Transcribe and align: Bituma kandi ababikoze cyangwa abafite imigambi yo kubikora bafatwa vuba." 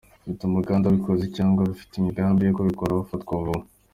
Bituma 0.27 0.57
kandi 0.67 0.83
ababikoze 0.83 1.25
cyangwa 1.35 1.59
abafite 1.61 1.93
imigambi 1.97 2.41
yo 2.43 2.55
kubikora 2.57 2.97
bafatwa 2.99 3.33
vuba." 3.43 3.63